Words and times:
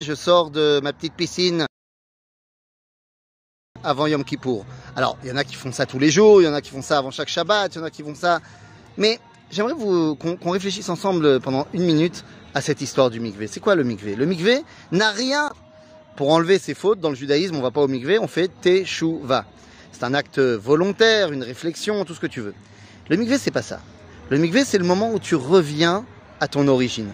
je 0.00 0.14
sors 0.14 0.50
de 0.50 0.80
ma 0.80 0.92
petite 0.92 1.14
piscine 1.14 1.66
avant 3.82 4.06
Yom 4.06 4.22
Kippour. 4.22 4.64
Alors, 4.94 5.18
il 5.24 5.28
y 5.28 5.32
en 5.32 5.36
a 5.36 5.42
qui 5.42 5.56
font 5.56 5.72
ça 5.72 5.86
tous 5.86 5.98
les 5.98 6.10
jours, 6.10 6.40
il 6.40 6.44
y 6.44 6.48
en 6.48 6.54
a 6.54 6.60
qui 6.60 6.70
font 6.70 6.82
ça 6.82 6.98
avant 6.98 7.10
chaque 7.10 7.28
Shabbat, 7.28 7.74
il 7.74 7.78
y 7.78 7.80
en 7.80 7.84
a 7.84 7.90
qui 7.90 8.04
font 8.04 8.14
ça. 8.14 8.40
Mais 8.96 9.18
j'aimerais 9.50 9.74
qu'on 9.74 10.50
réfléchisse 10.50 10.88
ensemble 10.88 11.40
pendant 11.40 11.66
une 11.72 11.82
minute 11.82 12.24
à 12.54 12.60
cette 12.60 12.80
histoire 12.80 13.10
du 13.10 13.18
mikvé. 13.18 13.48
C'est 13.48 13.58
quoi 13.58 13.74
le 13.74 13.82
mikvé? 13.82 14.14
Le 14.14 14.24
mikvé 14.24 14.62
n'a 14.92 15.10
rien 15.10 15.50
pour 16.14 16.30
enlever 16.30 16.60
ses 16.60 16.74
fautes. 16.74 17.00
Dans 17.00 17.10
le 17.10 17.16
judaïsme, 17.16 17.56
on 17.56 17.62
va 17.62 17.72
pas 17.72 17.80
au 17.80 17.88
mikvé, 17.88 18.20
on 18.20 18.28
fait 18.28 18.48
teshuva. 18.60 19.46
C'est 19.90 20.04
un 20.04 20.14
acte 20.14 20.38
volontaire, 20.38 21.32
une 21.32 21.42
réflexion, 21.42 22.04
tout 22.04 22.14
ce 22.14 22.20
que 22.20 22.28
tu 22.28 22.40
veux. 22.40 22.54
Le 23.08 23.16
mikvé, 23.16 23.36
c'est 23.36 23.50
pas 23.50 23.62
ça. 23.62 23.80
Le 24.30 24.38
mikvé, 24.38 24.64
c'est 24.64 24.78
le 24.78 24.84
moment 24.84 25.12
où 25.12 25.18
tu 25.18 25.34
reviens 25.34 26.04
à 26.38 26.46
ton 26.46 26.68
origine. 26.68 27.10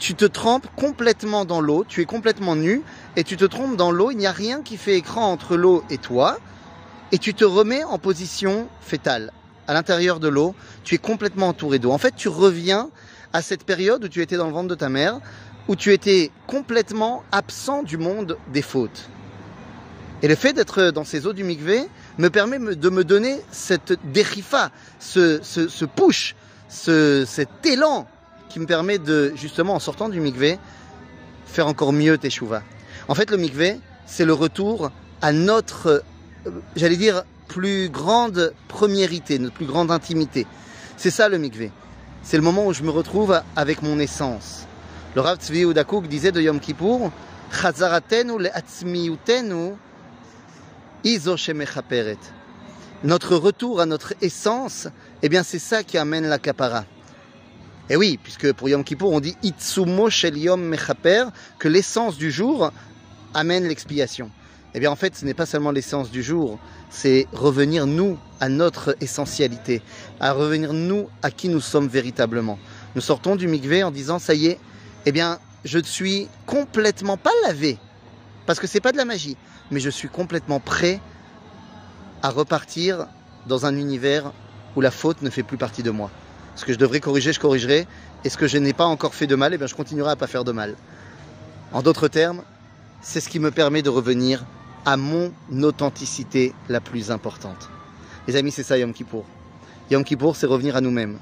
Tu 0.00 0.14
te 0.14 0.24
trempes 0.24 0.66
complètement 0.76 1.44
dans 1.44 1.60
l'eau, 1.60 1.84
tu 1.86 2.00
es 2.00 2.06
complètement 2.06 2.56
nu, 2.56 2.80
et 3.16 3.22
tu 3.22 3.36
te 3.36 3.44
trompes 3.44 3.76
dans 3.76 3.92
l'eau, 3.92 4.10
il 4.10 4.16
n'y 4.16 4.26
a 4.26 4.32
rien 4.32 4.62
qui 4.62 4.78
fait 4.78 4.96
écran 4.96 5.30
entre 5.30 5.56
l'eau 5.56 5.84
et 5.90 5.98
toi, 5.98 6.38
et 7.12 7.18
tu 7.18 7.34
te 7.34 7.44
remets 7.44 7.84
en 7.84 7.98
position 7.98 8.66
fétale. 8.80 9.30
À 9.68 9.74
l'intérieur 9.74 10.18
de 10.18 10.28
l'eau, 10.28 10.54
tu 10.84 10.94
es 10.94 10.98
complètement 10.98 11.48
entouré 11.48 11.78
d'eau. 11.78 11.90
En 11.90 11.98
fait, 11.98 12.14
tu 12.16 12.28
reviens 12.28 12.88
à 13.34 13.42
cette 13.42 13.64
période 13.64 14.02
où 14.02 14.08
tu 14.08 14.22
étais 14.22 14.38
dans 14.38 14.46
le 14.46 14.54
ventre 14.54 14.68
de 14.68 14.74
ta 14.74 14.88
mère, 14.88 15.20
où 15.68 15.76
tu 15.76 15.92
étais 15.92 16.30
complètement 16.46 17.22
absent 17.30 17.82
du 17.82 17.98
monde 17.98 18.38
des 18.54 18.62
fautes. 18.62 19.10
Et 20.22 20.28
le 20.28 20.34
fait 20.34 20.54
d'être 20.54 20.90
dans 20.92 21.04
ces 21.04 21.26
eaux 21.26 21.34
du 21.34 21.44
mikvé 21.44 21.86
me 22.16 22.30
permet 22.30 22.58
de 22.58 22.88
me 22.88 23.04
donner 23.04 23.38
cette 23.52 23.98
dérifa, 24.12 24.70
ce, 24.98 25.40
ce, 25.42 25.68
ce 25.68 25.84
push, 25.84 26.34
ce, 26.70 27.24
cet 27.26 27.66
élan 27.66 28.06
qui 28.50 28.60
me 28.60 28.66
permet 28.66 28.98
de, 28.98 29.32
justement, 29.34 29.74
en 29.74 29.78
sortant 29.78 30.10
du 30.10 30.20
mikvé, 30.20 30.58
faire 31.46 31.66
encore 31.66 31.92
mieux 31.92 32.18
teshuva. 32.18 32.62
En 33.08 33.14
fait, 33.14 33.30
le 33.30 33.38
mikvé, 33.38 33.78
c'est 34.04 34.26
le 34.26 34.34
retour 34.34 34.90
à 35.22 35.32
notre, 35.32 36.02
euh, 36.46 36.50
j'allais 36.76 36.96
dire, 36.96 37.22
plus 37.48 37.88
grande 37.88 38.52
premiérité, 38.68 39.38
notre 39.38 39.54
plus 39.54 39.66
grande 39.66 39.90
intimité. 39.90 40.46
C'est 40.96 41.10
ça 41.10 41.28
le 41.28 41.38
mikvé. 41.38 41.72
C'est 42.22 42.36
le 42.36 42.42
moment 42.42 42.66
où 42.66 42.72
je 42.74 42.82
me 42.82 42.90
retrouve 42.90 43.40
avec 43.56 43.82
mon 43.82 43.98
essence. 43.98 44.66
Le 45.14 45.22
Rav 45.22 45.38
Tzvi 45.38 45.62
Udakouk 45.62 46.06
disait 46.06 46.32
de 46.32 46.40
Yom 46.40 46.60
Kippour. 46.60 47.10
Notre 53.02 53.36
retour 53.36 53.80
à 53.80 53.86
notre 53.86 54.14
essence, 54.20 54.88
eh 55.22 55.28
bien 55.28 55.42
c'est 55.42 55.58
ça 55.58 55.82
qui 55.82 55.98
amène 55.98 56.28
la 56.28 56.38
kapara. 56.38 56.84
Et 57.90 57.96
oui, 57.96 58.20
puisque 58.22 58.52
pour 58.52 58.68
Yom 58.68 58.84
Kippour 58.84 59.12
on 59.12 59.18
dit 59.18 59.36
Itsumo 59.42 60.10
shel 60.10 60.38
Yom 60.38 60.62
Mechaper, 60.62 61.24
que 61.58 61.66
l'essence 61.66 62.16
du 62.16 62.30
jour 62.30 62.70
amène 63.34 63.66
l'expiation. 63.66 64.30
Eh 64.74 64.78
bien 64.78 64.92
en 64.92 64.96
fait 64.96 65.16
ce 65.16 65.24
n'est 65.24 65.34
pas 65.34 65.44
seulement 65.44 65.72
l'essence 65.72 66.12
du 66.12 66.22
jour, 66.22 66.60
c'est 66.88 67.26
revenir 67.32 67.88
nous 67.88 68.16
à 68.38 68.48
notre 68.48 68.96
essentialité, 69.00 69.82
à 70.20 70.32
revenir 70.32 70.72
nous 70.72 71.08
à 71.22 71.32
qui 71.32 71.48
nous 71.48 71.60
sommes 71.60 71.88
véritablement. 71.88 72.60
Nous 72.94 73.00
sortons 73.00 73.34
du 73.34 73.48
mikvé 73.48 73.82
en 73.82 73.90
disant 73.90 74.20
ça 74.20 74.34
y 74.34 74.46
est, 74.46 74.60
eh 75.04 75.10
bien 75.10 75.40
je 75.64 75.80
suis 75.80 76.28
complètement 76.46 77.16
pas 77.16 77.32
lavé, 77.42 77.76
parce 78.46 78.60
que 78.60 78.68
c'est 78.68 78.80
pas 78.80 78.92
de 78.92 78.98
la 78.98 79.04
magie, 79.04 79.36
mais 79.72 79.80
je 79.80 79.90
suis 79.90 80.08
complètement 80.08 80.60
prêt 80.60 81.00
à 82.22 82.30
repartir 82.30 83.08
dans 83.48 83.66
un 83.66 83.74
univers 83.76 84.32
où 84.76 84.80
la 84.80 84.92
faute 84.92 85.22
ne 85.22 85.30
fait 85.30 85.42
plus 85.42 85.56
partie 85.56 85.82
de 85.82 85.90
moi. 85.90 86.12
Ce 86.56 86.64
que 86.64 86.72
je 86.72 86.78
devrais 86.78 87.00
corriger, 87.00 87.32
je 87.32 87.40
corrigerai. 87.40 87.86
Et 88.24 88.28
ce 88.28 88.36
que 88.36 88.46
je 88.46 88.58
n'ai 88.58 88.72
pas 88.72 88.84
encore 88.84 89.14
fait 89.14 89.26
de 89.26 89.34
mal, 89.34 89.54
eh 89.54 89.66
je 89.66 89.74
continuerai 89.74 90.12
à 90.12 90.16
pas 90.16 90.26
faire 90.26 90.44
de 90.44 90.52
mal. 90.52 90.74
En 91.72 91.82
d'autres 91.82 92.08
termes, 92.08 92.42
c'est 93.00 93.20
ce 93.20 93.28
qui 93.28 93.38
me 93.38 93.50
permet 93.50 93.82
de 93.82 93.90
revenir 93.90 94.44
à 94.84 94.96
mon 94.96 95.32
authenticité 95.62 96.54
la 96.68 96.80
plus 96.80 97.10
importante. 97.10 97.68
Les 98.26 98.36
amis, 98.36 98.50
c'est 98.50 98.62
ça 98.62 98.76
Yom 98.78 98.92
Kippour. 98.92 99.24
Yom 99.90 100.04
Kippour, 100.04 100.36
c'est 100.36 100.46
revenir 100.46 100.76
à 100.76 100.80
nous-mêmes. 100.80 101.18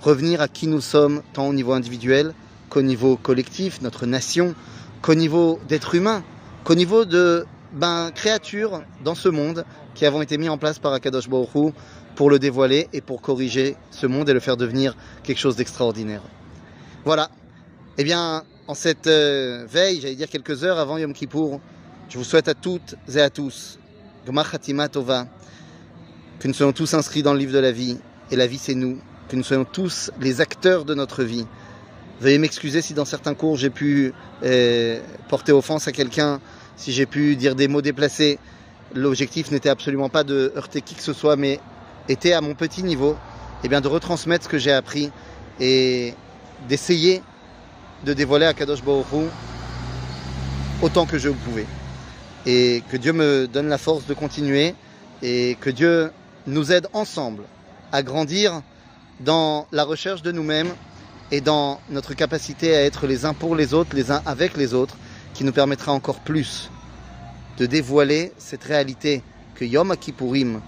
Revenir 0.00 0.40
à 0.40 0.48
qui 0.48 0.66
nous 0.66 0.80
sommes, 0.80 1.22
tant 1.32 1.48
au 1.48 1.52
niveau 1.52 1.72
individuel 1.72 2.34
qu'au 2.68 2.82
niveau 2.82 3.16
collectif, 3.16 3.82
notre 3.82 4.06
nation, 4.06 4.54
qu'au 5.02 5.14
niveau 5.14 5.60
d'être 5.68 5.94
humain, 5.94 6.22
qu'au 6.64 6.74
niveau 6.74 7.04
de 7.04 7.46
ben, 7.72 8.10
créatures 8.14 8.82
dans 9.04 9.14
ce 9.14 9.28
monde 9.28 9.64
qui 9.94 10.06
avons 10.06 10.22
été 10.22 10.38
mis 10.38 10.48
en 10.48 10.58
place 10.58 10.78
par 10.78 10.92
Akadosh 10.92 11.28
Baruch 11.28 11.74
pour 12.14 12.30
le 12.30 12.38
dévoiler 12.38 12.88
et 12.92 13.00
pour 13.00 13.20
corriger 13.22 13.76
ce 13.90 14.06
monde 14.06 14.28
et 14.28 14.32
le 14.32 14.40
faire 14.40 14.56
devenir 14.56 14.96
quelque 15.22 15.38
chose 15.38 15.56
d'extraordinaire. 15.56 16.22
Voilà. 17.04 17.30
Eh 17.98 18.04
bien, 18.04 18.44
en 18.68 18.74
cette 18.74 19.06
euh, 19.06 19.66
veille, 19.68 20.00
j'allais 20.00 20.14
dire 20.14 20.28
quelques 20.28 20.64
heures 20.64 20.78
avant 20.78 20.98
Yom 20.98 21.12
Kippour, 21.12 21.60
je 22.08 22.18
vous 22.18 22.24
souhaite 22.24 22.48
à 22.48 22.54
toutes 22.54 22.94
et 23.14 23.20
à 23.20 23.30
tous, 23.30 23.78
Gmar 24.26 24.54
Hatima 24.54 24.88
Tova, 24.88 25.26
que 26.38 26.48
nous 26.48 26.54
soyons 26.54 26.72
tous 26.72 26.94
inscrits 26.94 27.22
dans 27.22 27.32
le 27.32 27.38
livre 27.38 27.52
de 27.52 27.58
la 27.58 27.72
vie, 27.72 27.98
et 28.30 28.36
la 28.36 28.46
vie 28.46 28.58
c'est 28.58 28.74
nous, 28.74 28.98
que 29.28 29.36
nous 29.36 29.42
soyons 29.42 29.64
tous 29.64 30.10
les 30.20 30.40
acteurs 30.40 30.84
de 30.84 30.94
notre 30.94 31.22
vie. 31.22 31.46
Veuillez 32.20 32.38
m'excuser 32.38 32.82
si 32.82 32.94
dans 32.94 33.04
certains 33.04 33.34
cours 33.34 33.56
j'ai 33.56 33.70
pu 33.70 34.12
euh, 34.42 35.00
porter 35.28 35.52
offense 35.52 35.88
à 35.88 35.92
quelqu'un, 35.92 36.40
si 36.76 36.92
j'ai 36.92 37.06
pu 37.06 37.36
dire 37.36 37.54
des 37.54 37.68
mots 37.68 37.82
déplacés. 37.82 38.38
L'objectif 38.94 39.50
n'était 39.50 39.68
absolument 39.68 40.08
pas 40.08 40.24
de 40.24 40.52
heurter 40.56 40.82
qui 40.82 40.94
que 40.94 41.02
ce 41.02 41.12
soit, 41.12 41.36
mais 41.36 41.60
était 42.08 42.32
à 42.32 42.40
mon 42.40 42.54
petit 42.54 42.82
niveau, 42.82 43.16
bien 43.68 43.80
de 43.80 43.88
retransmettre 43.88 44.44
ce 44.44 44.48
que 44.48 44.58
j'ai 44.58 44.72
appris 44.72 45.10
et 45.60 46.14
d'essayer 46.68 47.22
de 48.04 48.12
dévoiler 48.12 48.46
à 48.46 48.54
Kadosh 48.54 48.82
Baruch 48.82 49.06
autant 50.82 51.06
que 51.06 51.18
je 51.18 51.28
pouvais. 51.30 51.66
Et 52.44 52.82
que 52.90 52.96
Dieu 52.96 53.12
me 53.12 53.46
donne 53.46 53.68
la 53.68 53.78
force 53.78 54.06
de 54.06 54.14
continuer 54.14 54.74
et 55.22 55.56
que 55.60 55.70
Dieu 55.70 56.10
nous 56.46 56.72
aide 56.72 56.88
ensemble 56.92 57.44
à 57.92 58.02
grandir 58.02 58.62
dans 59.20 59.68
la 59.70 59.84
recherche 59.84 60.22
de 60.22 60.32
nous-mêmes 60.32 60.74
et 61.30 61.40
dans 61.40 61.80
notre 61.88 62.14
capacité 62.14 62.74
à 62.74 62.82
être 62.82 63.06
les 63.06 63.24
uns 63.24 63.34
pour 63.34 63.54
les 63.54 63.74
autres, 63.74 63.94
les 63.94 64.10
uns 64.10 64.22
avec 64.26 64.56
les 64.56 64.74
autres, 64.74 64.96
qui 65.34 65.44
nous 65.44 65.52
permettra 65.52 65.92
encore 65.92 66.20
plus 66.20 66.70
de 67.58 67.66
dévoiler 67.66 68.32
cette 68.38 68.64
réalité 68.64 69.22
que 69.54 69.64
Yom 69.64 69.94
Kippourim 69.96 70.60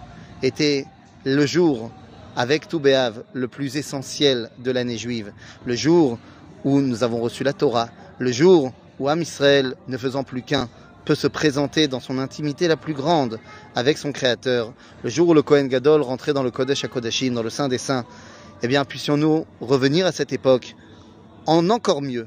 était 0.43 0.87
le 1.25 1.47
jour 1.47 1.91
avec 2.37 2.69
Toubéav 2.69 3.25
le 3.33 3.49
plus 3.49 3.77
essentiel 3.77 4.51
de 4.59 4.71
l'année 4.71 4.99
juive, 4.99 5.33
le 5.65 5.75
jour 5.75 6.19
où 6.65 6.81
nous 6.81 7.03
avons 7.03 7.21
reçu 7.21 7.45
la 7.45 7.53
Torah, 7.53 7.89
le 8.19 8.33
jour 8.33 8.73
où 8.99 9.09
Am 9.09 9.23
Israël, 9.23 9.75
ne 9.89 9.97
faisant 9.97 10.25
plus 10.25 10.43
qu'un, 10.43 10.69
peut 11.05 11.15
se 11.15 11.27
présenter 11.27 11.89
dans 11.89 12.01
son 12.01 12.19
intimité 12.19 12.67
la 12.67 12.77
plus 12.77 12.95
grande 12.95 13.39
avec 13.75 13.99
son 13.99 14.13
Créateur, 14.13 14.73
le 15.03 15.11
jour 15.11 15.29
où 15.29 15.35
le 15.35 15.43
Kohen 15.43 15.69
Gadol 15.69 16.03
rentrait 16.03 16.33
dans 16.33 16.43
le 16.43 16.51
Kodesh 16.51 16.85
HaKodashim, 16.85 17.33
dans 17.35 17.43
le 17.43 17.51
Saint 17.51 17.69
des 17.69 17.79
Saints, 17.79 18.05
eh 18.63 18.69
bien 18.69 18.85
puissions-nous 18.85 19.47
revenir 19.61 20.07
à 20.07 20.13
cette 20.13 20.33
époque 20.33 20.75
en 21.47 21.69
encore 21.71 22.01
mieux 22.01 22.27